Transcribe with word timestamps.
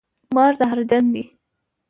مار 0.35 0.53
زهرجن 0.59 1.05
دی 1.13 1.23